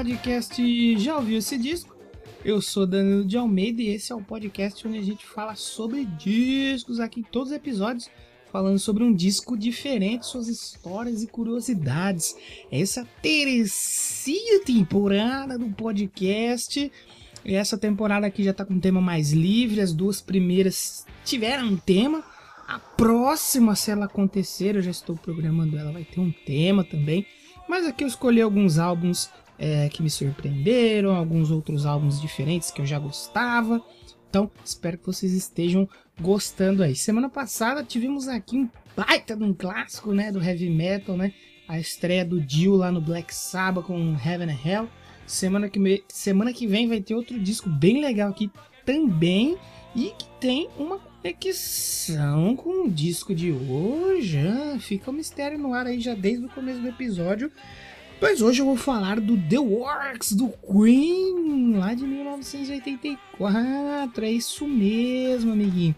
[0.00, 1.94] podcast Já ouviu esse disco?
[2.42, 6.06] Eu sou Danilo de Almeida e esse é o podcast onde a gente fala sobre
[6.06, 8.08] discos aqui em todos os episódios,
[8.50, 12.34] falando sobre um disco diferente, suas histórias e curiosidades.
[12.72, 16.90] Essa é terceira temporada do podcast.
[17.44, 21.66] E essa temporada aqui já tá com um tema mais livre, as duas primeiras tiveram
[21.66, 22.24] um tema.
[22.66, 27.26] A próxima, se ela acontecer, eu já estou programando ela, vai ter um tema também.
[27.68, 29.30] Mas aqui eu escolhi alguns álbuns
[29.60, 33.80] é, que me surpreenderam, alguns outros álbuns diferentes que eu já gostava.
[34.28, 35.86] Então, espero que vocês estejam
[36.20, 36.96] gostando aí.
[36.96, 41.32] Semana passada tivemos aqui um baita de um clássico, né, do heavy metal, né?
[41.68, 44.88] A estreia do Dio lá no Black Sabbath com Heaven and Hell.
[45.26, 48.50] Semana que, me- semana que vem vai ter outro disco bem legal aqui
[48.84, 49.56] também
[49.94, 54.38] e que tem uma conexão com o disco de hoje.
[54.38, 57.50] Ah, fica um mistério no ar aí já desde o começo do episódio.
[58.20, 64.26] Pois hoje eu vou falar do The Works do Queen, lá de 1984.
[64.26, 65.94] É isso mesmo, amiguinho.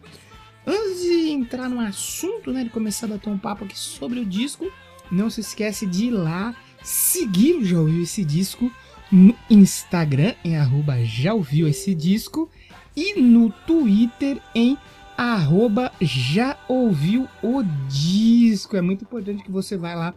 [0.64, 4.25] Antes de entrar no assunto, né, de começar a bater um papo aqui sobre o
[4.25, 4.70] disco,
[5.11, 8.70] não se esquece de ir lá seguir o Já Ouviu Esse Disco
[9.11, 12.48] no Instagram, em arroba já ouviu esse disco,
[12.97, 14.79] e no Twitter em
[15.19, 18.77] arroba já ouviu o disco.
[18.77, 20.14] É muito importante que você vá lá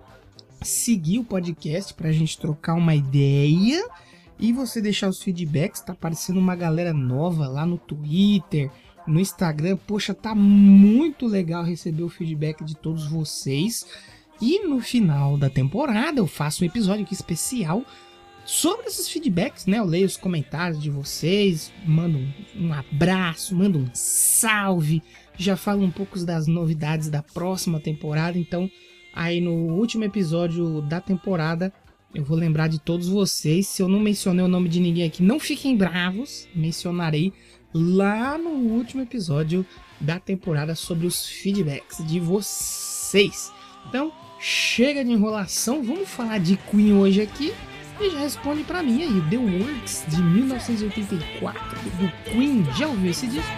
[0.61, 3.87] seguir o podcast pra gente trocar uma ideia
[4.39, 5.81] e você deixar os feedbacks.
[5.81, 8.71] Tá aparecendo uma galera nova lá no Twitter,
[9.07, 9.77] no Instagram.
[9.77, 13.85] Poxa, tá muito legal receber o feedback de todos vocês.
[14.41, 17.83] E no final da temporada eu faço um episódio aqui especial
[18.45, 19.79] sobre esses feedbacks, né?
[19.79, 22.19] Eu leio os comentários de vocês, mando
[22.55, 25.01] um abraço, mando um salve,
[25.37, 28.37] já falo um pouco das novidades da próxima temporada.
[28.37, 28.69] Então,
[29.15, 31.73] aí no último episódio da temporada,
[32.13, 33.67] eu vou lembrar de todos vocês.
[33.67, 37.33] Se eu não mencionei o nome de ninguém aqui, não fiquem bravos, mencionarei
[37.73, 39.65] lá no último episódio
[39.99, 43.51] da temporada sobre os feedbacks de vocês.
[43.87, 47.53] Então, chega de enrolação, vamos falar de Queen hoje aqui.
[47.99, 52.65] E já responde pra mim aí, The Works de 1984 do Queen.
[52.77, 53.49] Já ouviu esse disco?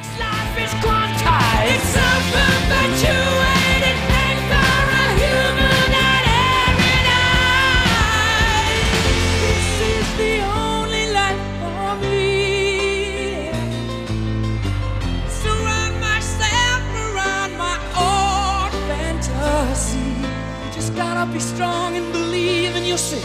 [21.38, 23.24] Be strong and believe in yourself.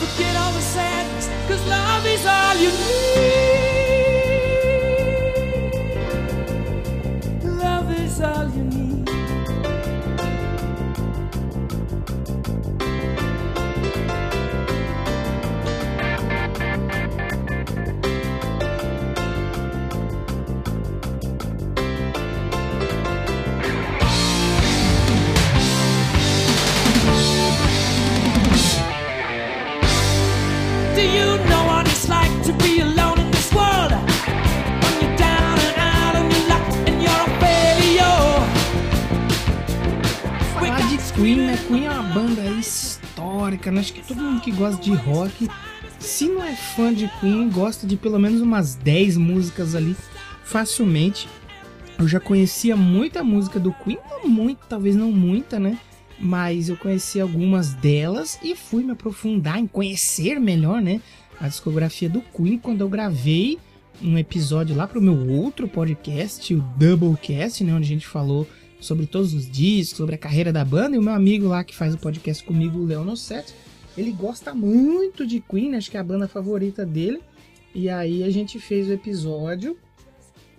[0.00, 3.45] Forget all the sadness, cause love is all you need.
[43.46, 43.80] Histórica, né?
[43.80, 45.48] Acho que todo mundo que gosta de rock,
[46.00, 49.96] se não é fã de Queen, gosta de pelo menos umas 10 músicas ali
[50.44, 51.28] facilmente.
[51.98, 55.78] Eu já conhecia muita música do Queen, não muito, talvez não muita, né?
[56.18, 61.00] Mas eu conheci algumas delas e fui me aprofundar em conhecer melhor, né?
[61.40, 63.58] A discografia do Queen quando eu gravei
[64.02, 67.72] um episódio lá pro meu outro podcast, o Doublecast, né?
[67.72, 68.46] Onde a gente falou
[68.80, 70.96] sobre todos os discos, sobre a carreira da banda.
[70.96, 73.06] E o meu amigo lá que faz o podcast comigo, o Leon
[73.96, 77.20] ele gosta muito de Queen, acho que é a banda favorita dele.
[77.74, 79.76] E aí a gente fez o episódio.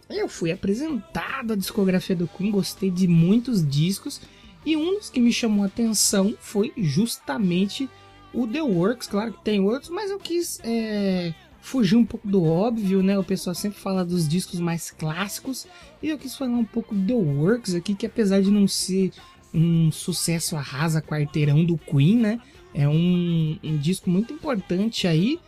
[0.10, 4.22] Eu fui apresentado a discografia do Queen, gostei de muitos discos.
[4.66, 7.90] E um dos que me chamou a atenção foi justamente
[8.34, 9.08] o The Works.
[9.08, 11.34] Claro que tem outros, mas eu quis é,
[11.68, 13.20] fugir um pouco do óbvio, né?
[13.20, 15.68] O pessoal sempre fala dos discos mais clássicos.
[16.02, 19.12] E eu quis falar um pouco do The Works aqui, que apesar de não ser
[19.54, 22.40] um sucesso arrasa quarteirão do Queen, né?
[22.74, 25.40] É um, um disco muito importante aí,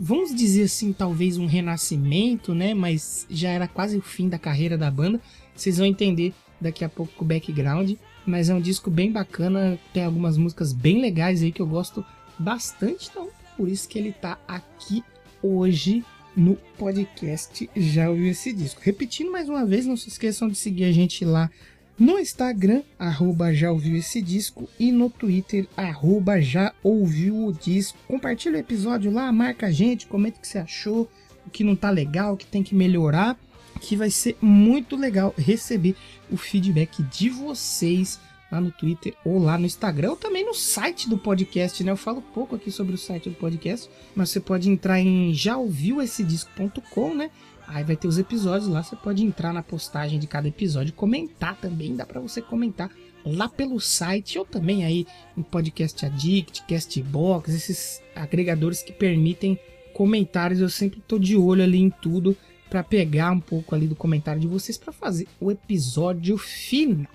[0.00, 2.72] vamos dizer assim, talvez um renascimento, né?
[2.72, 5.20] Mas já era quase o fim da carreira da banda.
[5.54, 7.92] Vocês vão entender daqui a pouco o background.
[8.24, 12.04] Mas é um disco bem bacana, tem algumas músicas bem legais aí que eu gosto
[12.38, 15.02] bastante, então por isso que ele tá aqui
[15.42, 16.04] hoje
[16.36, 18.80] no podcast Já Ouviu Esse Disco.
[18.82, 21.50] Repetindo mais uma vez, não se esqueçam de seguir a gente lá
[21.98, 27.96] no Instagram, arroba já ouviu esse disco, e no Twitter, arroba já ouviu o disco.
[28.06, 31.10] Compartilha o episódio lá, marca a gente, comenta o que você achou,
[31.46, 33.38] o que não tá legal, o que tem que melhorar,
[33.80, 35.96] que vai ser muito legal receber
[36.30, 38.20] o feedback de vocês
[38.56, 41.92] lá no Twitter ou lá no Instagram, ou também no site do podcast, né?
[41.92, 47.14] Eu falo pouco aqui sobre o site do podcast, mas você pode entrar em jaouviuessedisco.com,
[47.14, 47.30] né?
[47.68, 51.56] Aí vai ter os episódios lá, você pode entrar na postagem de cada episódio, comentar
[51.56, 52.90] também, dá para você comentar
[53.24, 55.04] lá pelo site ou também aí
[55.36, 59.58] em Podcast Addict, Castbox, esses agregadores que permitem
[59.92, 60.60] comentários.
[60.60, 62.36] Eu sempre tô de olho ali em tudo
[62.70, 67.10] para pegar um pouco ali do comentário de vocês para fazer o episódio final.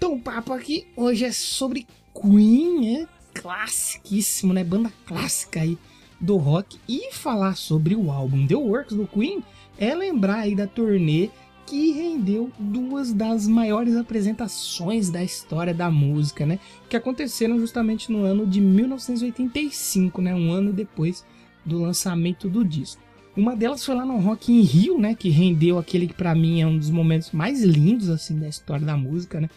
[0.00, 1.86] Então, o papo aqui hoje é sobre
[2.18, 3.08] Queen, né?
[3.34, 4.64] Classiquíssimo, né?
[4.64, 5.76] Banda clássica aí
[6.18, 6.78] do rock.
[6.88, 9.44] E falar sobre o álbum The Works do Queen
[9.76, 11.28] é lembrar aí da turnê
[11.66, 16.58] que rendeu duas das maiores apresentações da história da música, né?
[16.88, 20.34] Que aconteceram justamente no ano de 1985, né?
[20.34, 21.26] Um ano depois
[21.62, 23.02] do lançamento do disco.
[23.36, 25.14] Uma delas foi lá no Rock in Rio, né?
[25.14, 28.86] Que rendeu aquele que para mim é um dos momentos mais lindos assim da história
[28.86, 29.50] da música, né?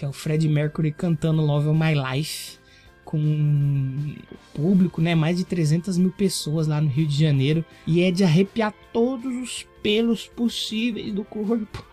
[0.00, 2.58] Que é o Fred Mercury cantando Love of My Life
[3.04, 4.14] com
[4.54, 5.14] público, né?
[5.14, 7.62] Mais de 300 mil pessoas lá no Rio de Janeiro.
[7.86, 11.84] E é de arrepiar todos os pelos possíveis do corpo.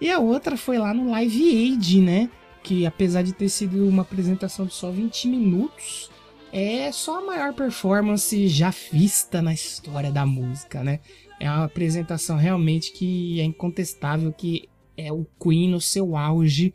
[0.00, 2.30] E a outra foi lá no Live Aid, né?
[2.62, 6.08] Que apesar de ter sido uma apresentação de só 20 minutos,
[6.52, 11.00] é só a maior performance já vista na história da música, né?
[11.40, 16.72] É uma apresentação realmente que é incontestável que é o Queen no seu auge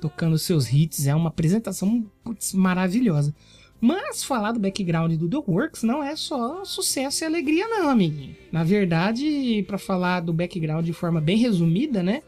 [0.00, 1.06] tocando seus hits.
[1.06, 3.34] É uma apresentação putz, maravilhosa.
[3.80, 8.34] Mas falar do background do The Works não é só sucesso e alegria, não, amiguinho.
[8.50, 12.22] Na verdade, para falar do background de forma bem resumida, né?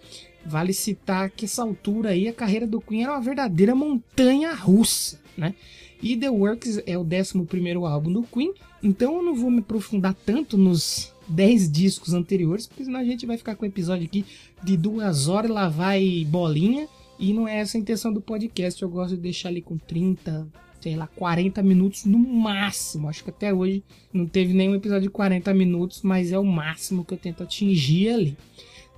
[0.45, 5.19] Vale citar que essa altura aí a carreira do Queen era uma verdadeira montanha russa,
[5.37, 5.55] né?
[6.03, 10.15] E The Works é o 11 álbum do Queen, então eu não vou me aprofundar
[10.15, 14.25] tanto nos 10 discos anteriores, porque senão a gente vai ficar com um episódio aqui
[14.63, 16.89] de duas horas, lá vai bolinha.
[17.19, 18.81] E não é essa a intenção do podcast.
[18.81, 20.47] Eu gosto de deixar ali com 30,
[20.81, 23.09] sei lá, 40 minutos no máximo.
[23.09, 23.83] Acho que até hoje
[24.13, 28.11] não teve nenhum episódio de 40 minutos, mas é o máximo que eu tento atingir
[28.11, 28.39] ali.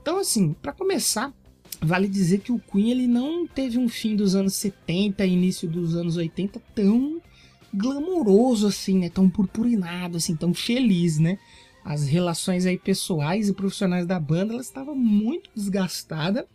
[0.03, 1.33] Então, assim, para começar,
[1.81, 5.97] vale dizer que o Queen ele não teve um fim dos anos 70 início dos
[5.97, 7.21] anos 80 tão
[7.73, 9.09] glamouroso assim, né?
[9.09, 11.39] Tão purpurinado assim, tão feliz, né?
[11.83, 16.47] As relações aí pessoais e profissionais da banda, ela estava muito desgastada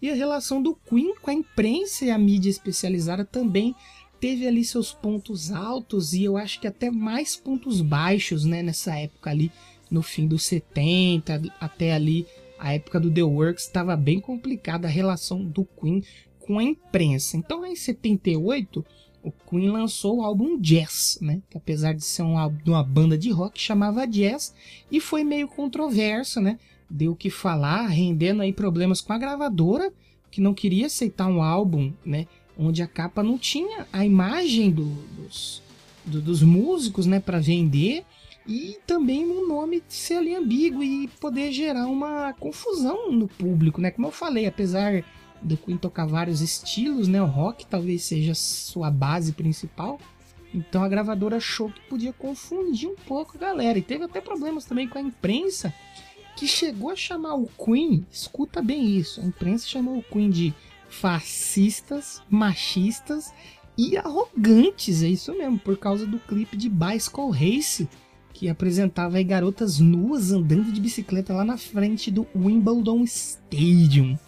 [0.00, 3.74] e a relação do Queen com a imprensa e a mídia especializada também
[4.20, 8.94] teve ali seus pontos altos e eu acho que até mais pontos baixos, né, nessa
[8.96, 9.50] época ali,
[9.90, 12.26] no fim dos 70, até ali
[12.58, 16.04] a época do The Works, estava bem complicada a relação do Queen
[16.38, 17.36] com a imprensa.
[17.36, 18.84] Então, em 78,
[19.22, 21.40] o Queen lançou o álbum Jazz, né?
[21.48, 24.54] Que apesar de ser um álbum de uma banda de rock, chamava Jazz
[24.90, 26.58] e foi meio controverso, né?
[26.90, 29.92] Deu o que falar, rendendo aí problemas com a gravadora,
[30.30, 32.26] que não queria aceitar um álbum, né?
[32.58, 35.62] Onde a capa não tinha a imagem do, dos,
[36.04, 37.20] do, dos músicos, né?
[37.20, 38.04] Para vender
[38.46, 43.90] e também um nome ser ali ambíguo e poder gerar uma confusão no público, né?
[43.90, 45.04] Como eu falei, apesar
[45.40, 47.22] do Queen tocar vários estilos, né?
[47.22, 49.98] O rock talvez seja sua base principal.
[50.52, 53.78] Então a gravadora achou que podia confundir um pouco a galera.
[53.78, 55.72] E teve até problemas também com a imprensa,
[56.40, 60.54] que chegou a chamar o Queen, escuta bem isso, a imprensa chamou o Queen de
[60.88, 63.30] fascistas, machistas
[63.76, 67.86] e arrogantes, é isso mesmo, por causa do clipe de Bicycle Race,
[68.32, 74.18] que apresentava garotas nuas andando de bicicleta lá na frente do Wimbledon Stadium.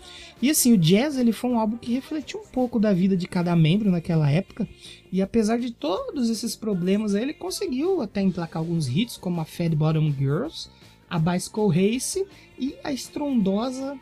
[0.42, 3.26] E assim, o Jazz ele foi um álbum que refletiu um pouco da vida de
[3.26, 4.68] cada membro naquela época,
[5.10, 9.74] e apesar de todos esses problemas, ele conseguiu até emplacar alguns hits, como a Fat
[9.74, 10.68] Bottom Girls,
[11.12, 12.26] a Bicycle Race
[12.58, 13.98] e a estrondosa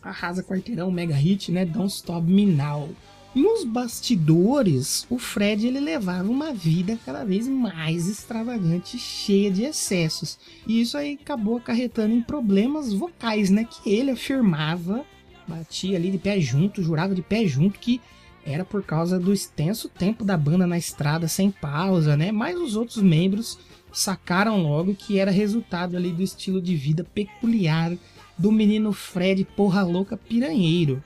[0.00, 2.88] arrasa quarteirão mega hit, né, Don't Stop Me Now.
[3.34, 10.38] Nos bastidores, o Fred ele levava uma vida cada vez mais extravagante, cheia de excessos.
[10.64, 15.04] E isso aí acabou acarretando em problemas vocais, né, que ele afirmava,
[15.46, 18.00] batia ali de pé junto, jurava de pé junto que
[18.46, 22.30] era por causa do extenso tempo da banda na estrada sem pausa, né?
[22.30, 23.58] Mas os outros membros
[23.92, 27.96] sacaram logo que era resultado ali do estilo de vida peculiar
[28.36, 31.02] do menino Fred Porra Louca Piranheiro.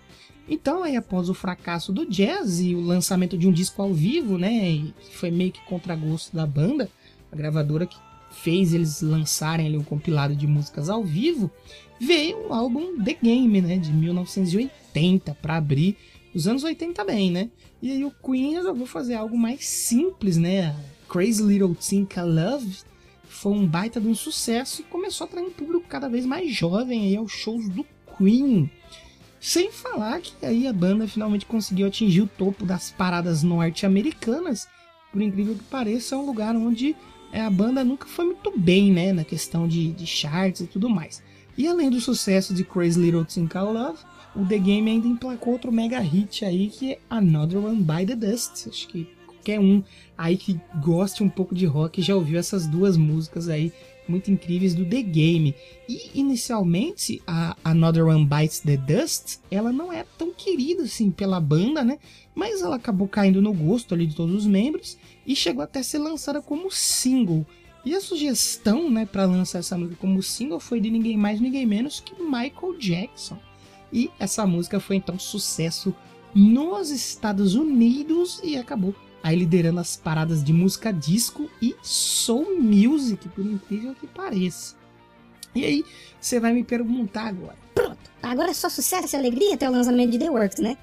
[0.49, 4.37] Então, aí após o fracasso do jazz e o lançamento de um disco ao vivo,
[4.37, 6.91] né, e foi meio que contra gosto da banda,
[7.31, 7.97] a gravadora que
[8.31, 11.51] fez eles lançarem ali um compilado de músicas ao vivo,
[12.01, 15.97] veio o álbum The Game, né, de 1980 para abrir
[16.35, 17.51] os anos 80 bem, né?
[17.81, 20.75] E aí o Queen resolveu fazer algo mais simples, né?
[21.13, 22.79] Crazy Little Thing Called Love
[23.25, 26.51] foi um baita de um sucesso e começou a atrair um público cada vez mais
[26.51, 27.85] jovem aí aos shows do
[28.17, 28.71] Queen.
[29.39, 34.67] Sem falar que aí a banda finalmente conseguiu atingir o topo das paradas norte-americanas.
[35.13, 36.97] Por incrível que pareça, é um lugar onde
[37.31, 39.13] é, a banda nunca foi muito bem, né?
[39.13, 41.23] Na questão de, de charts e tudo mais.
[41.59, 43.99] E além do sucesso de Crazy Little Thing Called Love,
[44.35, 48.17] o The Game ainda emplacou outro mega hit aí, que é Another One by the
[48.17, 48.67] Dust.
[48.67, 49.83] Acho que qualquer um
[50.17, 53.73] aí que goste um pouco de rock já ouviu essas duas músicas aí
[54.07, 55.55] muito incríveis do The Game.
[55.89, 61.41] E inicialmente a Another One Bites the Dust, ela não é tão querida assim pela
[61.41, 61.99] banda, né?
[62.35, 64.97] Mas ela acabou caindo no gosto ali de todos os membros
[65.27, 67.45] e chegou até a ser lançada como single.
[67.85, 71.67] E a sugestão, né, para lançar essa música como single foi de ninguém mais, ninguém
[71.67, 73.39] menos que Michael Jackson.
[73.93, 75.95] E essa música foi então sucesso
[76.35, 83.29] nos Estados Unidos e acabou aí liderando as paradas de música disco e soul music,
[83.29, 84.75] por incrível que pareça.
[85.55, 85.85] E aí,
[86.21, 87.57] você vai me perguntar agora.
[87.75, 90.77] Pronto, agora é só sucesso e alegria até o lançamento de The Works, né?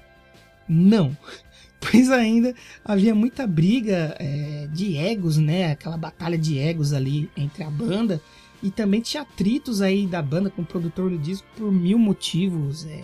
[0.68, 1.16] Não,
[1.80, 2.54] pois ainda
[2.84, 5.72] havia muita briga é, de egos, né?
[5.72, 8.20] Aquela batalha de egos ali entre a banda
[8.62, 12.86] e também tinha atritos aí da banda com o produtor do disco por mil motivos.
[12.86, 13.02] É,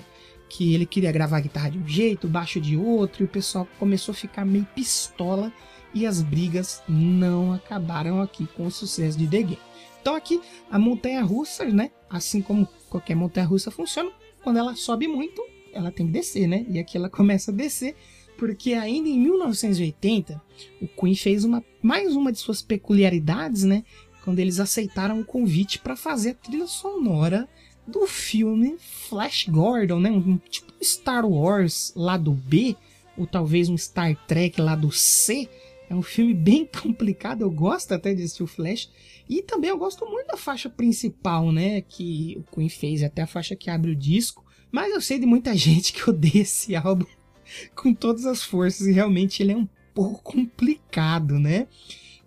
[0.56, 3.68] que ele queria gravar a guitarra de um jeito, baixo de outro, e o pessoal
[3.78, 5.52] começou a ficar meio pistola
[5.92, 9.58] e as brigas não acabaram aqui com o sucesso de The Game.
[10.00, 11.90] Então aqui a montanha russa, né?
[12.08, 14.10] Assim como qualquer montanha russa funciona,
[14.42, 15.44] quando ela sobe muito,
[15.74, 16.64] ela tem que descer, né?
[16.70, 17.94] E aqui ela começa a descer,
[18.38, 20.40] porque ainda em 1980
[20.80, 23.84] o Queen fez uma mais uma de suas peculiaridades, né?
[24.24, 27.46] Quando eles aceitaram o convite para fazer a trilha sonora
[27.86, 30.10] do filme Flash Gordon, né?
[30.10, 32.76] Um tipo Star Wars lá do B,
[33.16, 35.48] ou talvez um Star Trek lá do C.
[35.88, 38.90] É um filme bem complicado, eu gosto até de assistir o Flash.
[39.28, 41.80] E também eu gosto muito da faixa principal, né?
[41.80, 44.44] Que o Queen fez, até a faixa que abre o disco.
[44.70, 47.06] Mas eu sei de muita gente que odeia esse álbum
[47.74, 51.66] com todas as forças e realmente ele é um pouco complicado, né?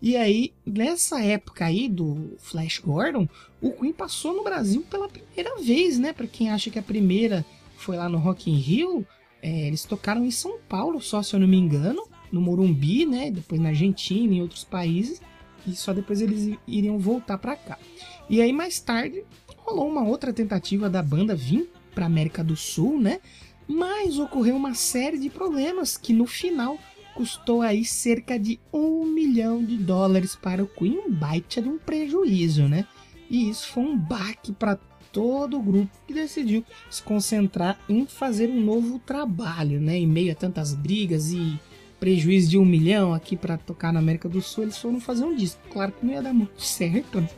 [0.02, 3.28] E aí, nessa época aí do Flash Gordon,
[3.62, 6.14] o Queen passou no Brasil pela primeira vez, né?
[6.14, 9.06] Para quem acha que a primeira foi lá no Rock in Rio,
[9.42, 13.30] é, eles tocaram em São Paulo, só se eu não me engano, no Morumbi, né?
[13.30, 15.22] Depois na Argentina, em outros países,
[15.68, 17.78] e só depois eles iriam voltar para cá.
[18.30, 19.24] E aí mais tarde
[19.58, 23.20] rolou uma outra tentativa da banda vir para América do Sul, né?
[23.68, 26.78] Mas ocorreu uma série de problemas que no final
[27.20, 31.78] custou aí cerca de um milhão de dólares para o Queen, um baita de um
[31.78, 32.86] prejuízo, né?
[33.30, 34.80] E isso foi um baque para
[35.12, 39.98] todo o grupo que decidiu se concentrar em fazer um novo trabalho, né?
[39.98, 41.60] Em meio a tantas brigas e
[42.00, 45.36] prejuízo de um milhão aqui para tocar na América do Sul, eles foram fazer um
[45.36, 45.60] disco.
[45.74, 47.30] Claro que não ia dar muito certo, né?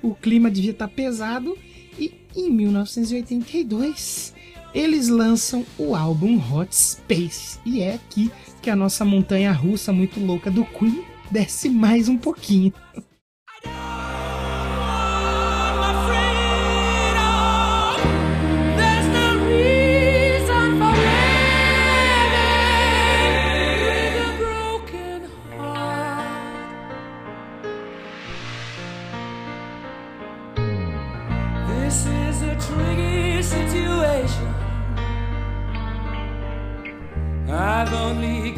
[0.00, 1.58] O clima devia estar tá pesado
[1.98, 4.32] e em 1982
[4.74, 10.20] eles lançam o álbum Hot Space e é aqui que a nossa montanha russa muito
[10.20, 12.72] louca do Queen desce mais um pouquinho.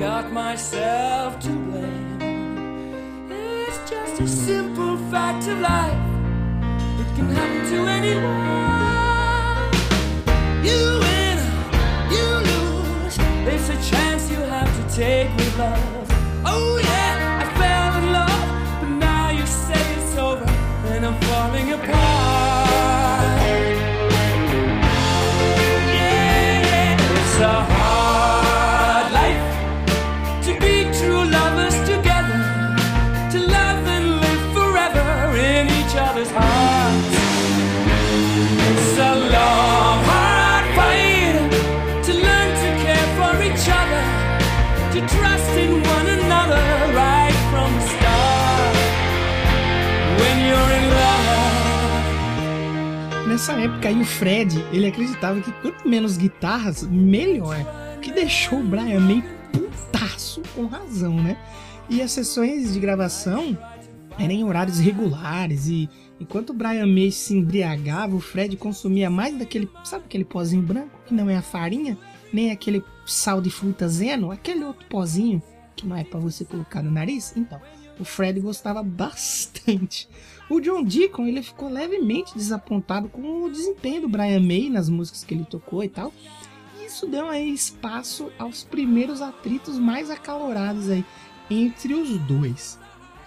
[0.01, 3.29] Got myself to blame.
[3.31, 5.93] It's just a simple fact of life.
[7.01, 9.71] It can happen to anyone.
[10.65, 11.39] You win,
[12.15, 13.17] you lose.
[13.53, 16.10] It's a chance you have to take with love.
[53.51, 57.57] Nessa época aí o Fred, ele acreditava que quanto menos guitarras, melhor.
[57.97, 61.37] O que deixou o Brian May putaço com razão, né?
[61.89, 63.59] E as sessões de gravação
[64.19, 65.89] eram em horários regulares e
[66.21, 71.01] enquanto o Brian May se embriagava, o Fred consumia mais daquele, sabe aquele pozinho branco
[71.07, 71.99] que não é a farinha,
[72.33, 75.43] nem aquele sal de fruta zeno, aquele outro pozinho
[75.75, 77.33] que não é para você colocar no nariz?
[77.37, 77.61] Então,
[77.99, 80.09] o Fred gostava bastante.
[80.51, 85.23] O John Deacon, ele ficou levemente desapontado com o desempenho do Brian May nas músicas
[85.23, 86.13] que ele tocou e tal.
[86.77, 91.05] E isso deu aí espaço aos primeiros atritos mais acalorados aí
[91.49, 92.81] entre os dois.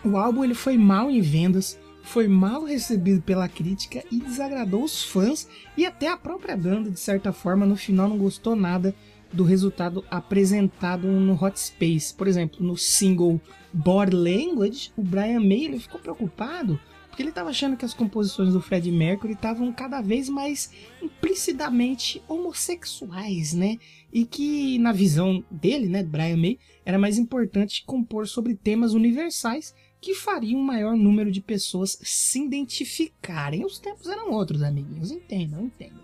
[0.03, 5.01] O álbum ele foi mal em vendas, foi mal recebido pela crítica e desagradou os
[5.05, 8.93] fãs e até a própria banda, de certa forma, no final não gostou nada
[9.31, 12.13] do resultado apresentado no Hot Space.
[12.13, 13.39] Por exemplo, no single
[13.71, 16.77] Body Language, o Brian May ele ficou preocupado
[17.13, 22.19] porque ele estava achando que as composições do Fred Mercury estavam cada vez mais implicitamente
[22.27, 23.77] homossexuais, né?
[24.11, 29.75] E que na visão dele, né, Brian May, era mais importante compor sobre temas universais
[30.01, 33.63] que fariam um maior número de pessoas se identificarem.
[33.63, 36.03] Os tempos eram outros, amiguinhos, entendam, entendam.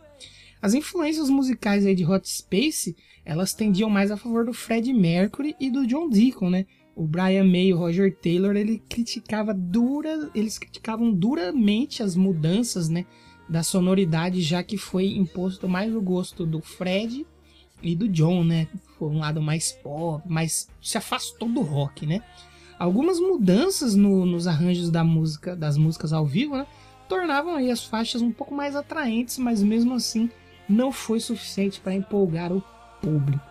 [0.61, 5.55] As influências musicais aí de Hot Space, elas tendiam mais a favor do Fred Mercury
[5.59, 6.67] e do John Deacon, né?
[6.99, 12.89] O Brian May e o Roger Taylor, ele criticava dura, eles criticavam duramente as mudanças,
[12.89, 13.05] né,
[13.47, 17.25] da sonoridade, já que foi imposto mais o gosto do Fred
[17.81, 18.67] e do John, né?
[18.97, 22.21] Foi um lado mais pop, mas se afastou do rock, né?
[22.77, 26.67] Algumas mudanças no, nos arranjos da música, das músicas ao vivo, né,
[27.07, 30.29] tornavam aí as faixas um pouco mais atraentes, mas mesmo assim
[30.67, 32.61] não foi suficiente para empolgar o
[33.01, 33.48] público.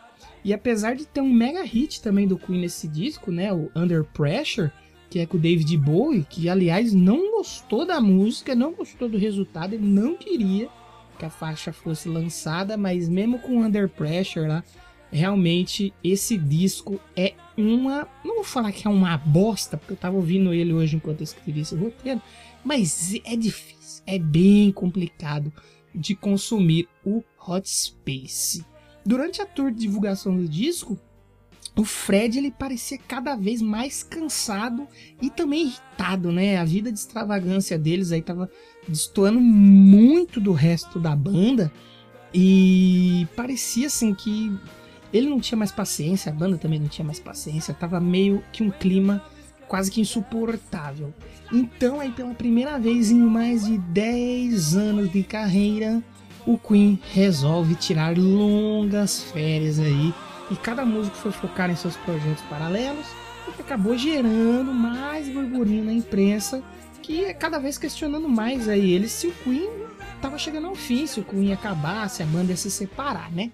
[0.48, 4.02] E apesar de ter um mega hit também do Queen nesse disco, né, o Under
[4.02, 4.70] Pressure,
[5.10, 9.18] que é com o David Bowie, que aliás não gostou da música, não gostou do
[9.18, 10.70] resultado, ele não queria
[11.18, 14.64] que a faixa fosse lançada, mas mesmo com Under Pressure lá,
[15.12, 20.16] realmente esse disco é uma, não vou falar que é uma bosta, porque eu tava
[20.16, 22.22] ouvindo ele hoje enquanto eu escrevi esse roteiro,
[22.64, 25.52] mas é difícil, é bem complicado
[25.94, 28.64] de consumir o Hot Space.
[29.08, 30.98] Durante a tour de divulgação do disco,
[31.74, 34.86] o Fred ele parecia cada vez mais cansado
[35.22, 36.58] e também irritado, né?
[36.58, 38.50] A vida de extravagância deles aí tava
[38.86, 41.72] destoando muito do resto da banda
[42.34, 44.54] e parecia assim que
[45.10, 48.62] ele não tinha mais paciência, a banda também não tinha mais paciência, tava meio que
[48.62, 49.24] um clima
[49.66, 51.14] quase que insuportável.
[51.50, 56.04] Então aí pela primeira vez em mais de 10 anos de carreira,
[56.48, 60.14] o Queen resolve tirar longas férias aí
[60.50, 63.06] e cada músico foi focar em seus projetos paralelos,
[63.46, 66.62] o que acabou gerando mais burburinho na imprensa,
[67.02, 69.68] que é cada vez questionando mais aí ele se o Queen
[70.16, 73.30] estava chegando ao fim, se o Queen ia acabar, se a banda ia se separar,
[73.30, 73.52] né?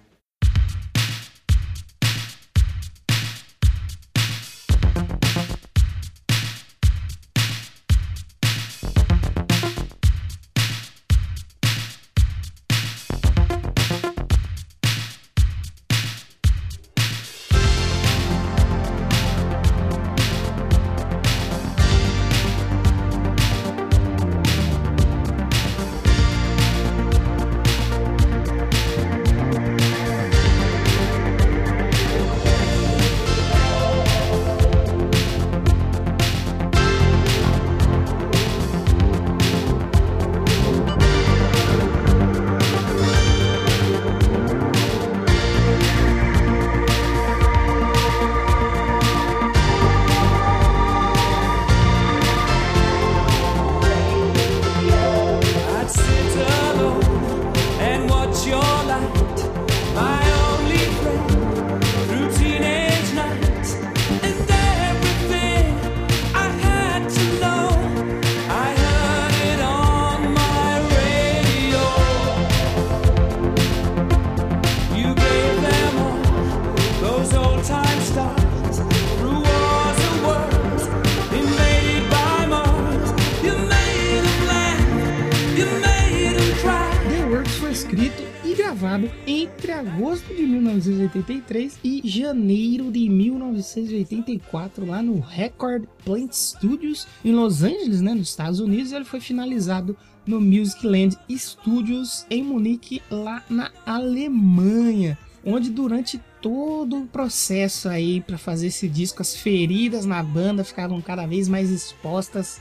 [89.26, 97.62] Entre agosto de 1983 e janeiro de 1984 lá no Record Plant Studios em Los
[97.62, 98.92] Angeles, né, nos Estados Unidos.
[98.92, 106.98] E ele foi finalizado no Musicland Studios em Munique, lá na Alemanha, onde durante todo
[106.98, 111.70] o processo aí para fazer esse disco, as feridas na banda ficavam cada vez mais
[111.70, 112.60] expostas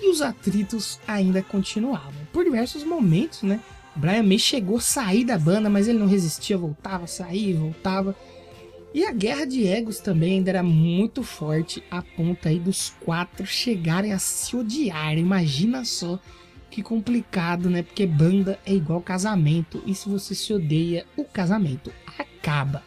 [0.00, 2.12] e os atritos ainda continuavam.
[2.32, 3.60] Por diversos momentos, né,
[3.94, 8.14] Brian May chegou a sair da banda, mas ele não resistia, voltava, saía, voltava.
[8.92, 13.46] E a guerra de egos também ainda era muito forte, a ponto aí dos quatro
[13.46, 15.16] chegarem a se odiar.
[15.16, 16.18] Imagina só
[16.70, 17.82] que complicado, né?
[17.82, 22.82] Porque banda é igual casamento, e se você se odeia, o casamento acaba.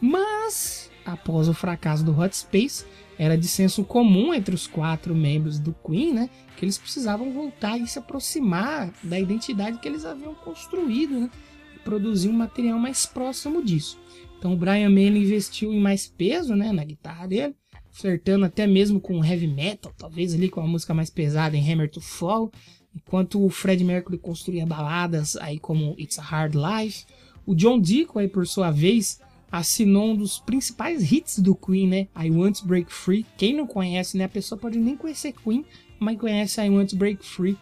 [0.00, 2.84] Mas, após o fracasso do Hot Space,
[3.22, 6.30] era de senso comum entre os quatro membros do Queen, né?
[6.56, 11.30] Que eles precisavam voltar e se aproximar da identidade que eles haviam construído, né?
[11.72, 13.96] E produzir um material mais próximo disso.
[14.36, 16.72] Então o Brian May investiu em mais peso, né?
[16.72, 17.54] Na guitarra dele,
[17.92, 21.88] flertando até mesmo com heavy metal, talvez ali com a música mais pesada em Hammer
[21.88, 22.50] to Fall,
[22.92, 27.04] enquanto o Fred Mercury construía baladas aí como It's a Hard Life.
[27.46, 29.20] O John Deacon, aí, por sua vez,
[29.52, 32.08] assinou um dos principais hits do Queen, né?
[32.16, 33.26] I Want to Break Free.
[33.36, 34.24] Quem não conhece, né?
[34.24, 35.62] A pessoa pode nem conhecer Queen,
[36.00, 37.58] mas conhece I Want to Break Free.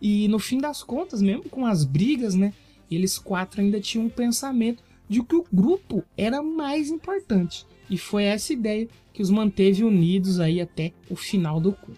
[0.00, 2.52] E no fim das contas, mesmo com as brigas, né?
[2.90, 7.66] Eles quatro ainda tinham um pensamento de que o grupo era mais importante.
[7.88, 11.96] E foi essa ideia que os manteve unidos aí até o final do Queen.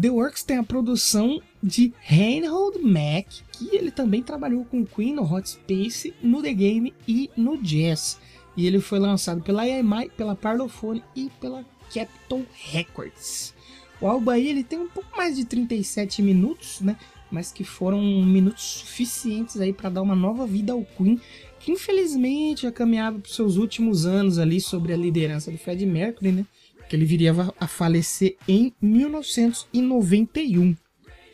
[0.00, 5.22] The Works tem a produção de Reinhold Mack, que ele também trabalhou com Queen no
[5.22, 8.18] Hot Space, no The Game e no Jazz
[8.56, 13.54] e ele foi lançado pela EMI, pela Parlophone e pela Capitol Records.
[14.00, 16.96] O álbum aí ele tem um pouco mais de 37 minutos, né?
[17.30, 21.20] Mas que foram minutos suficientes aí para dar uma nova vida ao Queen,
[21.58, 26.32] que infelizmente já caminhava para seus últimos anos ali sobre a liderança do Fred Mercury,
[26.32, 26.46] né?
[26.88, 30.76] Que ele viria a falecer em 1991.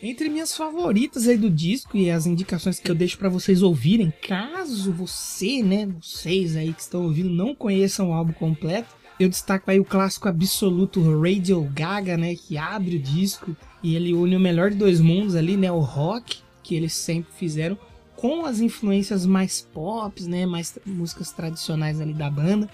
[0.03, 4.11] Entre minhas favoritas aí do disco e as indicações que eu deixo para vocês ouvirem,
[4.27, 9.71] caso você, né, vocês aí que estão ouvindo não conheçam o álbum completo, eu destaco
[9.71, 14.41] aí o clássico absoluto Radio Gaga, né, que abre o disco e ele une o
[14.41, 17.77] melhor de dois mundos ali, né, o rock que eles sempre fizeram
[18.17, 22.71] com as influências mais pop, né, mais músicas tradicionais ali da banda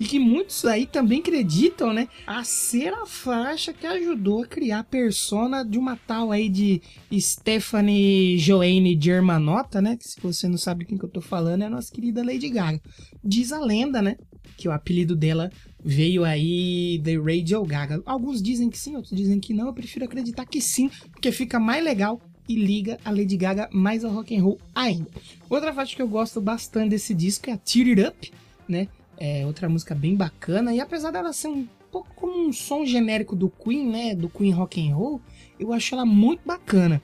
[0.00, 4.80] e que muitos aí também acreditam, né, a ser a faixa que ajudou a criar
[4.80, 6.80] a persona de uma tal aí de
[7.12, 11.66] Stephanie Joanne Germanotta, né, que se você não sabe quem que eu tô falando, é
[11.66, 12.80] a nossa querida Lady Gaga.
[13.24, 14.16] Diz a lenda, né,
[14.56, 15.50] que o apelido dela
[15.82, 18.02] veio aí The Radio Gaga.
[18.04, 21.58] Alguns dizem que sim, outros dizem que não, eu prefiro acreditar que sim, porque fica
[21.58, 25.06] mais legal e liga a Lady Gaga mais ao rock and roll ainda.
[25.50, 28.32] Outra faixa que eu gosto bastante desse disco é a Tear It Up,
[28.68, 28.88] né?
[29.18, 30.72] É outra música bem bacana.
[30.72, 34.14] E apesar dela ser um pouco como um som genérico do Queen, né?
[34.14, 35.20] Do Queen Rock and Roll,
[35.58, 37.02] eu acho ela muito bacana.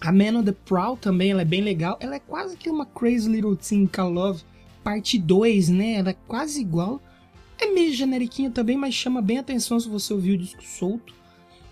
[0.00, 1.96] A Man on the Prowl também ela é bem legal.
[2.00, 4.42] Ela é quase que uma Crazy Little Thing Called Love
[4.82, 5.94] parte 2, né?
[5.94, 7.00] Ela é quase igual.
[7.58, 11.14] É meio generiquinha também, mas chama bem atenção se você ouvir o disco solto.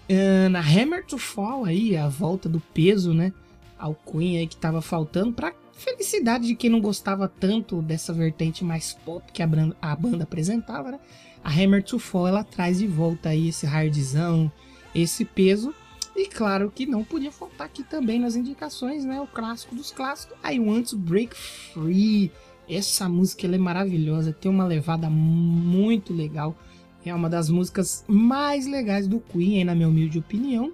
[0.08, 3.32] Uh, na Hammer to Fall aí, a volta do peso, né?
[3.78, 8.64] Ao Queen aí que tava faltando para felicidade de quem não gostava tanto dessa vertente
[8.64, 11.00] mais pop que a, banda, a banda apresentava, né?
[11.42, 14.50] A Hammer to Fall ela traz de volta aí esse hardzão,
[14.94, 15.74] esse peso.
[16.14, 19.20] E claro que não podia faltar aqui também nas indicações, né?
[19.20, 22.30] O clássico dos clássicos, I Want to Break Free.
[22.68, 26.56] Essa música ela é maravilhosa, tem uma levada muito legal.
[27.04, 30.72] É uma das músicas mais legais do Queen, aí, na minha humilde opinião.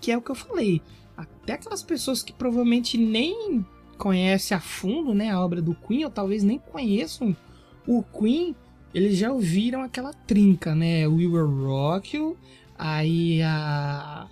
[0.00, 0.80] Que é o que eu falei.
[1.16, 6.10] Até aquelas pessoas que provavelmente nem conhece a fundo né, a obra do Queen, ou
[6.10, 7.36] talvez nem conheçam
[7.86, 8.54] o Queen,
[8.92, 11.06] eles já ouviram aquela trinca, né?
[11.08, 12.36] We Will Rock You,
[12.78, 14.28] aí a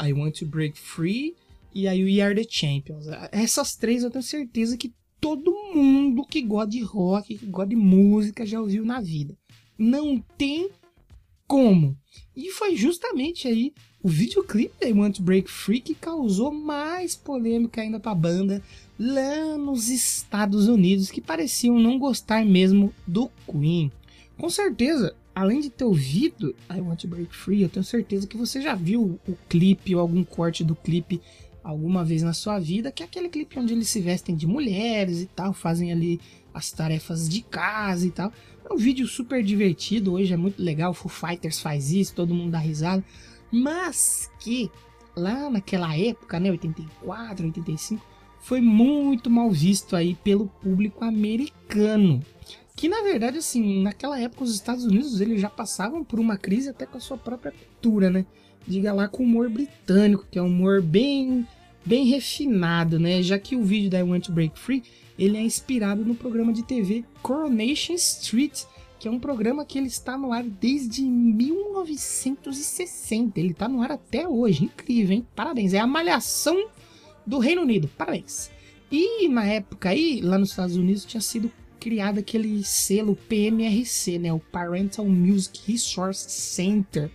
[0.00, 1.34] I Want to Break Free
[1.74, 3.06] e aí We Are the Champions.
[3.32, 7.76] Essas três eu tenho certeza que todo mundo que gosta de rock, que gosta de
[7.76, 9.36] música já ouviu na vida.
[9.78, 10.70] Não tem
[11.46, 11.96] como.
[12.36, 17.16] E foi justamente aí o videoclipe da I Want to Break Free que causou mais
[17.16, 18.62] polêmica ainda pra banda
[18.98, 23.90] lá nos Estados Unidos que pareciam não gostar mesmo do Queen.
[24.38, 28.36] Com certeza, além de ter ouvido I Want to Break Free, eu tenho certeza que
[28.36, 31.20] você já viu o clipe ou algum corte do clipe
[31.62, 35.22] alguma vez na sua vida, que é aquele clipe onde eles se vestem de mulheres
[35.22, 36.20] e tal, fazem ali
[36.52, 38.32] as tarefas de casa e tal.
[38.68, 42.52] É um vídeo super divertido, hoje é muito legal, Foo Fighters faz isso, todo mundo
[42.52, 43.02] dá risada,
[43.50, 44.70] mas que
[45.16, 48.04] lá naquela época, né, 84, 85,
[48.44, 52.22] foi muito mal visto aí pelo público americano.
[52.76, 56.68] Que na verdade, assim, naquela época os Estados Unidos eles já passavam por uma crise
[56.68, 58.26] até com a sua própria cultura, né?
[58.68, 61.48] Diga lá com o humor britânico, que é um humor bem,
[61.86, 63.22] bem refinado, né?
[63.22, 64.82] Já que o vídeo da I Want to Break Free
[65.18, 68.64] ele é inspirado no programa de TV Coronation Street,
[68.98, 73.40] que é um programa que ele está no ar desde 1960.
[73.40, 75.26] Ele está no ar até hoje, incrível, hein?
[75.34, 76.68] Parabéns, é a malhação
[77.26, 77.88] do Reino Unido.
[77.96, 78.50] Parabéns.
[78.90, 84.32] E na época aí, lá nos Estados Unidos, tinha sido criado aquele selo PMRC, né,
[84.32, 87.10] o Parental Music Resource Center,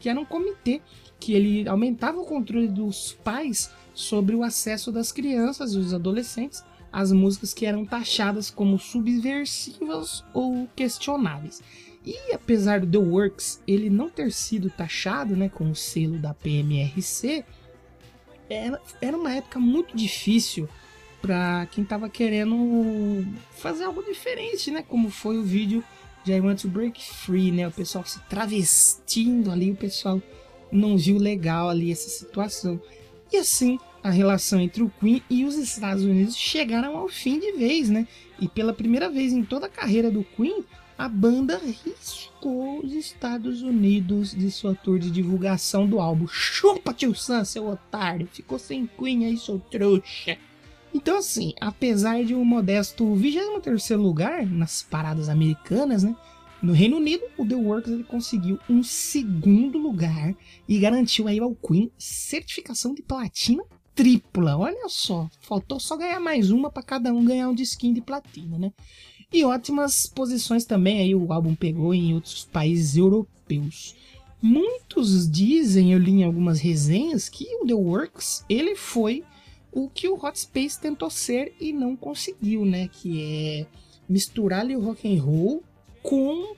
[0.00, 0.80] que era um comitê
[1.20, 6.62] que ele aumentava o controle dos pais sobre o acesso das crianças e dos adolescentes
[6.92, 11.62] às músicas que eram taxadas como subversivas ou questionáveis.
[12.04, 16.32] E apesar do The Works ele não ter sido taxado né, com o selo da
[16.32, 17.44] PMRC,
[18.48, 20.68] era, era uma época muito difícil
[21.20, 24.84] para quem estava querendo fazer algo diferente, né?
[24.86, 25.82] Como foi o vídeo
[26.22, 27.66] de I Want to Break Free, né?
[27.66, 30.20] O pessoal se travestindo ali, o pessoal
[30.70, 32.80] não viu legal ali essa situação.
[33.32, 37.52] E assim, a relação entre o Queen e os Estados Unidos chegaram ao fim de
[37.52, 38.06] vez, né?
[38.38, 40.62] E pela primeira vez em toda a carreira do Queen,
[40.96, 46.26] a banda riscou os Estados Unidos de sua tour de divulgação do álbum.
[46.26, 48.28] Chupa, tio Sam, seu otário.
[48.32, 50.38] Ficou sem Queen aí, seu trouxa.
[50.94, 56.14] Então, assim, apesar de um modesto 23 lugar nas paradas americanas, né?
[56.62, 60.34] No Reino Unido, o The Works ele conseguiu um segundo lugar
[60.68, 63.62] e garantiu aí ao Queen certificação de platina
[63.94, 64.56] tripla.
[64.56, 68.58] Olha só, faltou só ganhar mais uma para cada um ganhar um disquinho de platina,
[68.58, 68.72] né?
[69.32, 73.94] E ótimas posições também aí o álbum pegou em outros países europeus.
[74.40, 79.24] Muitos dizem, eu li em algumas resenhas, que o The Works ele foi
[79.72, 82.88] o que o Hot Space tentou ser e não conseguiu, né?
[82.88, 83.66] Que é
[84.08, 85.62] misturar ali o rock and roll
[86.02, 86.54] com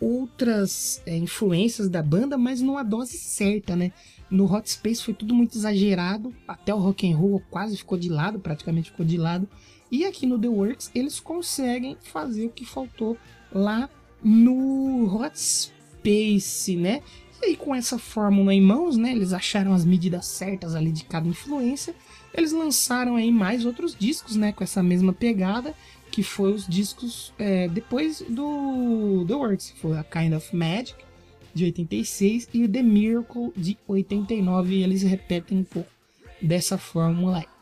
[0.00, 3.92] outras é, influências da banda, mas numa dose certa, né?
[4.30, 8.08] No Hot Space foi tudo muito exagerado, até o rock and roll quase ficou de
[8.08, 9.48] lado, praticamente ficou de lado.
[9.90, 13.18] E aqui no The Works eles conseguem fazer o que faltou
[13.52, 13.90] lá
[14.22, 17.02] no Hot Space, né?
[17.42, 19.12] E aí com essa fórmula em mãos, né?
[19.12, 21.94] Eles acharam as medidas certas ali de cada influência.
[22.32, 24.52] Eles lançaram aí mais outros discos, né?
[24.52, 25.74] Com essa mesma pegada,
[26.10, 29.74] que foi os discos é, depois do The Works.
[29.80, 30.94] Foi a Kind of Magic,
[31.54, 34.74] de 86, e The Miracle, de 89.
[34.74, 35.90] E eles repetem um pouco
[36.40, 37.59] dessa fórmula aí.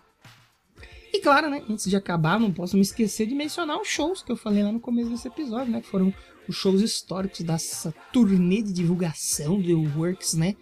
[1.12, 4.30] E claro, né, antes de acabar, não posso me esquecer de mencionar os shows que
[4.30, 5.80] eu falei lá no começo desse episódio, né?
[5.80, 6.12] Que foram
[6.46, 10.54] os shows históricos dessa turnê de divulgação do Works, né?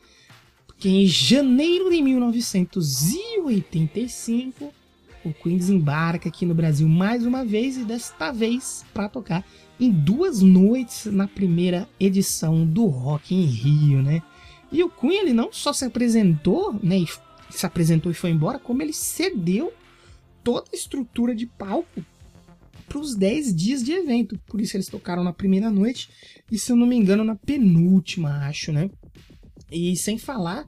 [0.67, 4.73] Porque em janeiro de 1985,
[5.25, 9.45] o Queen desembarca aqui no Brasil mais uma vez e desta vez para tocar
[9.81, 14.23] em duas noites na primeira edição do Rock em Rio, né?
[14.71, 17.05] E o Queen ele não só se apresentou, né,
[17.51, 19.73] se apresentou e foi embora, como ele cedeu
[20.47, 22.05] toda a estrutura de palco
[22.87, 24.39] para os 10 dias de evento.
[24.47, 26.09] Por isso eles tocaram na primeira noite
[26.53, 28.89] e, se eu não me engano, na penúltima, acho, né?
[29.73, 30.65] E sem falar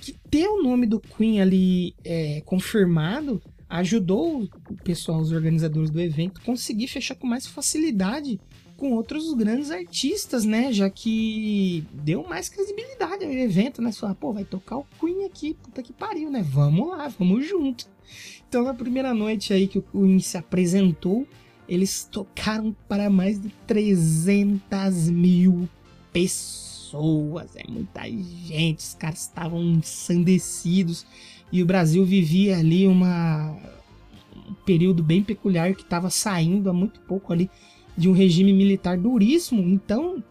[0.00, 6.00] que ter o nome do Queen ali é, confirmado ajudou o pessoal, os organizadores do
[6.00, 8.40] evento, conseguir fechar com mais facilidade
[8.76, 10.72] com outros grandes artistas, né?
[10.72, 13.92] Já que deu mais credibilidade ao evento, né?
[13.92, 16.42] Só, pô, vai tocar o Queen aqui, puta que pariu, né?
[16.42, 17.86] Vamos lá, vamos junto.
[18.48, 21.26] Então, na primeira noite aí que o Queen se apresentou,
[21.68, 25.68] eles tocaram para mais de 300 mil
[26.12, 27.56] pessoas.
[27.56, 31.06] É muita gente, os caras estavam ensandecidos.
[31.50, 33.56] E o Brasil vivia ali uma,
[34.36, 37.50] um período bem peculiar que estava saindo há muito pouco ali
[37.96, 39.62] de um regime militar duríssimo.
[39.62, 40.22] Então,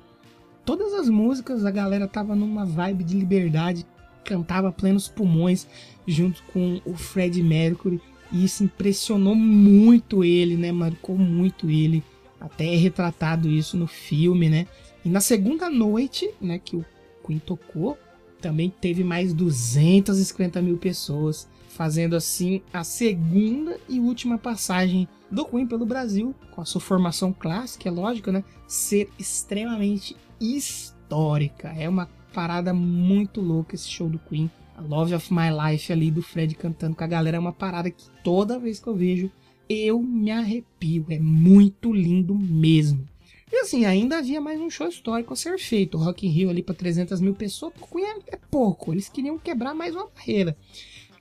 [0.65, 3.85] todas as músicas a galera tava numa vibe de liberdade,
[4.23, 5.67] cantava plenos pulmões
[6.07, 8.01] junto com o Fred Mercury.
[8.31, 10.71] E isso impressionou muito ele, né?
[10.71, 12.03] Marcou muito ele.
[12.39, 14.67] Até é retratado isso no filme, né?
[15.05, 16.85] E na segunda noite, né, que o
[17.25, 17.97] Queen tocou,
[18.41, 25.65] também teve mais 250 mil pessoas, fazendo assim a segunda e última passagem do Queen
[25.65, 28.43] pelo Brasil, com a sua formação clássica, é lógico, né?
[28.67, 31.69] Ser extremamente histórica.
[31.69, 34.49] É uma parada muito louca esse show do Queen.
[34.75, 37.91] A Love of My Life ali do Fred cantando com a galera é uma parada
[37.91, 39.31] que toda vez que eu vejo
[39.69, 41.05] eu me arrepio.
[41.09, 43.07] É muito lindo mesmo.
[43.51, 45.95] E assim, ainda havia mais um show histórico a ser feito.
[45.95, 48.91] O Rock in Rio ali para 300 mil pessoas, o Queen é, é pouco.
[48.91, 50.57] Eles queriam quebrar mais uma barreira.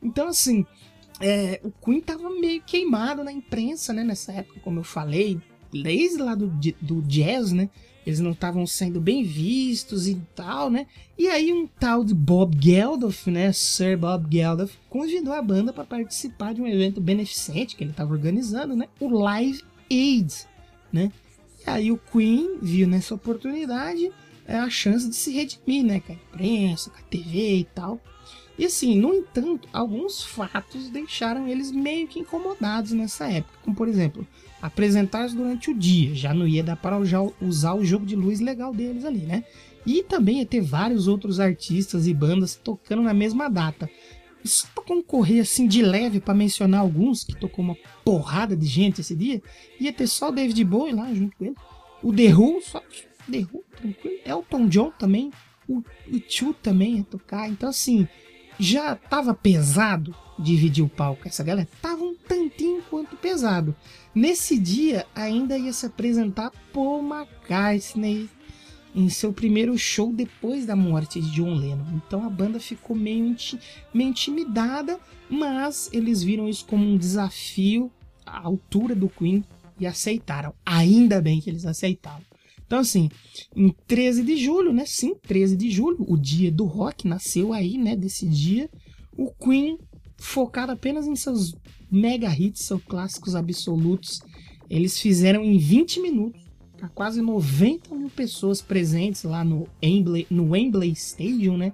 [0.03, 0.64] Então, assim,
[1.20, 4.03] é, o Queen tava meio queimado na imprensa, né?
[4.03, 5.38] Nessa época, como eu falei,
[5.70, 6.48] desde lá do,
[6.81, 7.68] do jazz, né?
[8.07, 10.87] Eles não estavam sendo bem vistos e tal, né?
[11.17, 13.53] E aí um tal de Bob Geldof, né?
[13.53, 18.12] Sir Bob Geldof, convidou a banda para participar de um evento beneficente que ele estava
[18.12, 18.88] organizando, né?
[18.99, 20.35] O Live Aid,
[20.93, 21.12] né?
[21.65, 24.11] E aí o Queen viu nessa oportunidade
[24.47, 26.01] é, a chance de se redimir, né?
[26.01, 28.01] Com a imprensa, com a TV e tal.
[28.59, 33.59] E assim, no entanto, alguns fatos deixaram eles meio que incomodados nessa época.
[33.65, 34.27] Como por exemplo,
[34.62, 38.72] apresentados durante o dia, já não ia dar para usar o jogo de luz legal
[38.72, 39.44] deles ali, né?
[39.85, 43.90] E também ia ter vários outros artistas e bandas tocando na mesma data.
[44.44, 49.01] Só pra concorrer assim de leve para mencionar alguns, que tocou uma porrada de gente
[49.01, 49.42] esse dia,
[49.81, 51.57] ia ter só o David Bowie lá junto com ele,
[52.01, 52.81] o The Who, só
[53.31, 55.33] The Who, tranquilo, Elton John também,
[55.68, 58.07] o, o também ia tocar, então assim,
[58.59, 63.75] já tava pesado dividir o palco, essa galera tava um tantinho quanto pesado.
[64.14, 68.29] Nesse dia ainda ia se apresentar Paul McCartney,
[68.94, 71.87] em seu primeiro show depois da morte de John Lennon.
[71.94, 73.59] Então a banda ficou meio, inti
[73.92, 77.90] meio intimidada, mas eles viram isso como um desafio
[78.27, 79.42] à altura do Queen
[79.81, 80.55] e aceitaram.
[80.64, 82.22] Ainda bem que eles aceitaram.
[82.66, 83.11] Então, assim,
[83.55, 84.85] em 13 de julho, né?
[84.87, 87.94] Sim, 13 de julho, o dia do rock nasceu aí, né?
[87.94, 88.70] Desse dia,
[89.14, 89.79] o Queen,
[90.16, 91.55] focado apenas em seus
[91.92, 94.22] mega hits, seus clássicos absolutos,
[94.70, 96.40] eles fizeram em 20 minutos
[96.78, 101.72] para quase 90 mil pessoas presentes lá no Wembley, no Wembley Stadium, né?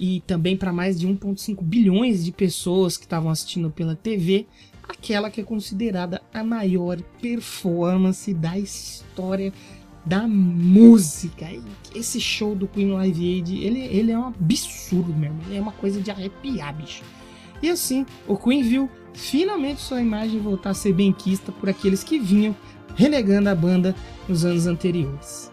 [0.00, 4.46] E também para mais de 1,5 bilhões de pessoas que estavam assistindo pela TV,
[4.88, 9.52] aquela que é considerada a maior performance da história
[10.04, 11.46] da música.
[11.94, 16.00] Esse show do Queen Live Aid, ele, ele é um absurdo mesmo, é uma coisa
[16.00, 17.04] de arrepiar, bicho.
[17.62, 22.18] E assim, o Queen viu finalmente sua imagem voltar a ser benquista por aqueles que
[22.18, 22.56] vinham
[22.96, 23.94] renegando a banda
[24.28, 25.51] nos anos anteriores.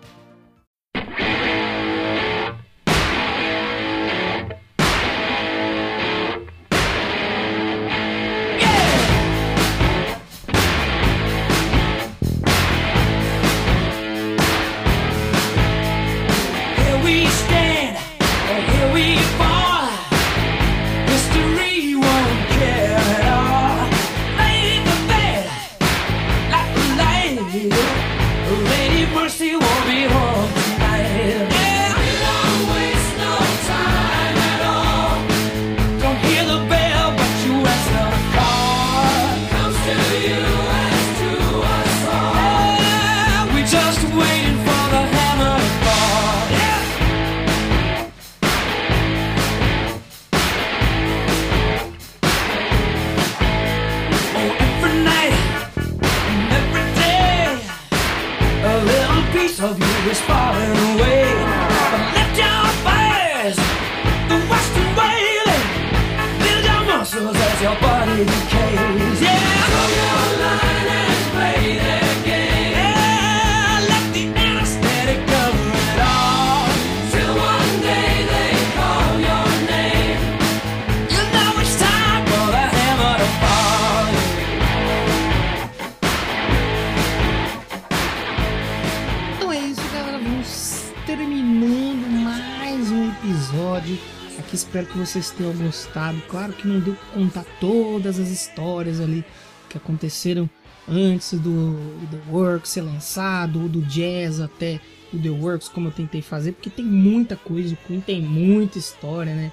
[94.91, 96.19] Que vocês tenham gostado.
[96.27, 99.23] Claro que não deu pra contar todas as histórias ali
[99.69, 100.49] que aconteceram
[100.87, 101.77] antes do,
[102.09, 104.79] The Works ser lançado, do jazz até
[105.13, 108.77] o The Works, como eu tentei fazer, porque tem muita coisa, o Queen tem muita
[108.77, 109.51] história, né?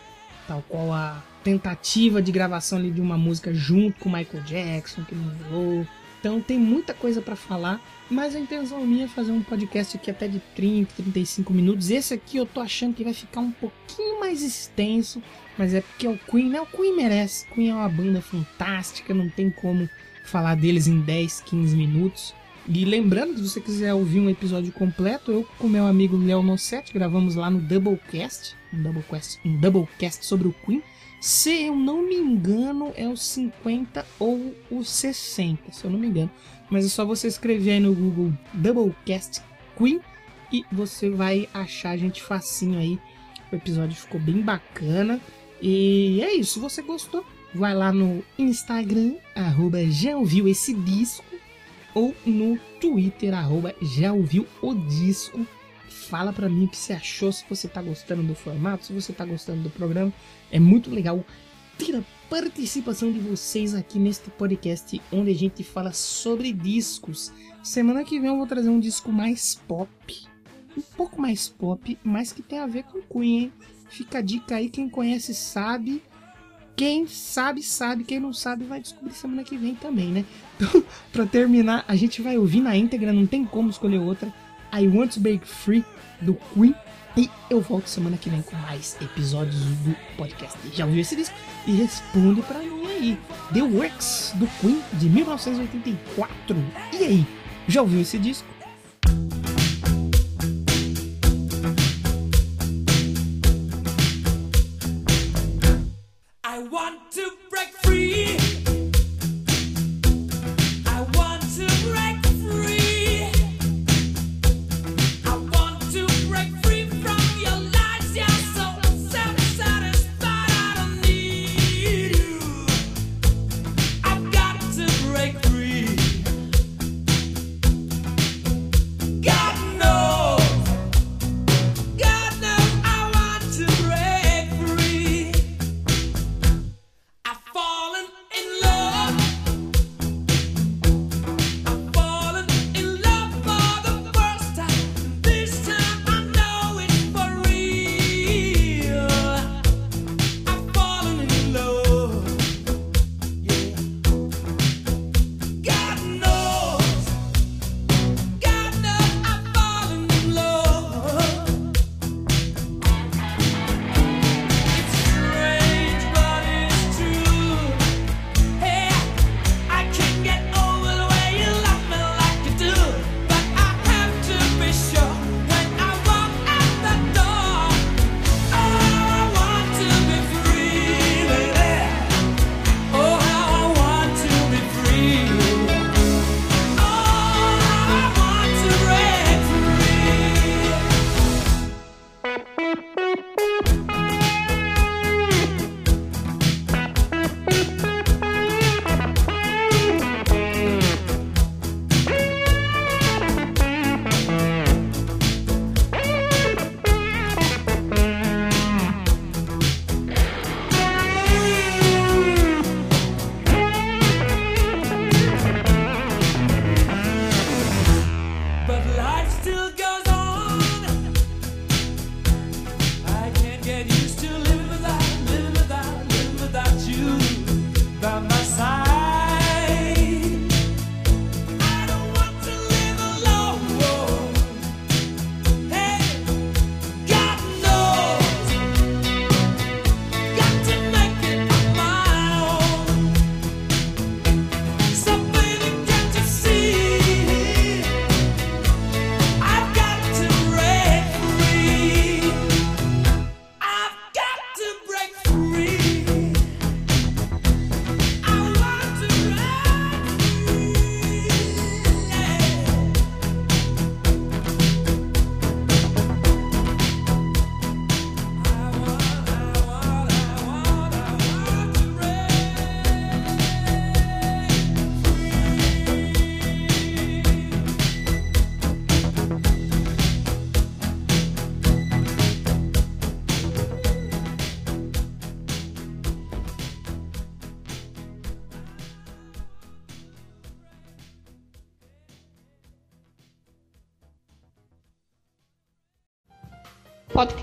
[0.49, 5.14] Tal qual a tentativa de gravação ali de uma música junto com Michael Jackson, que
[5.14, 5.87] não rolou.
[6.26, 10.10] Então tem muita coisa para falar, mas a intenção minha é fazer um podcast aqui
[10.10, 11.88] até de 30, 35 minutos.
[11.88, 15.22] Esse aqui eu tô achando que vai ficar um pouquinho mais extenso,
[15.56, 16.60] mas é porque é o Queen, né?
[16.60, 17.46] O Queen merece.
[17.54, 19.88] Queen é uma banda fantástica, não tem como
[20.24, 22.34] falar deles em 10, 15 minutos.
[22.68, 26.92] E lembrando, se você quiser ouvir um episódio completo, eu com meu amigo Léo Nosset
[26.92, 30.82] gravamos lá no Doublecast, um Doublecast, um Doublecast sobre o Queen.
[31.20, 36.07] Se eu não me engano, é o 50 ou o 60, se eu não me
[36.09, 36.31] engano.
[36.70, 39.42] Mas é só você escrever aí no Google Doublecast
[39.77, 40.00] Queen
[40.52, 42.98] e você vai achar a gente facinho aí.
[43.50, 45.21] O episódio ficou bem bacana.
[45.60, 51.25] E é isso, se você gostou, vai lá no Instagram, arroba já ouviu esse disco,
[51.94, 55.46] ou no Twitter, arroba já ouviu o disco
[56.07, 59.13] fala para mim o que você achou, se você tá gostando do formato, se você
[59.13, 60.13] tá gostando do programa.
[60.50, 61.25] É muito legal
[61.79, 67.33] ter a participação de vocês aqui neste podcast onde a gente fala sobre discos.
[67.63, 70.27] Semana que vem eu vou trazer um disco mais pop,
[70.77, 73.52] um pouco mais pop, mas que tem a ver com Queen, hein?
[73.88, 76.02] Fica a dica aí, quem conhece sabe.
[76.75, 78.04] Quem sabe, sabe.
[78.04, 80.25] Quem não sabe, vai descobrir semana que vem também, né?
[80.59, 80.83] Então,
[81.13, 84.33] pra terminar, a gente vai ouvir na íntegra, não tem como escolher outra
[84.77, 85.85] I Want to Break Free
[86.20, 86.74] do Queen.
[87.16, 90.58] E eu volto semana que vem com mais episódios do podcast.
[90.74, 91.35] Já ouviu esse disco?
[91.66, 93.18] E responde para mim aí.
[93.54, 96.56] The Works do Queen de 1984.
[96.92, 97.27] E aí?
[97.66, 98.46] Já ouviu esse disco?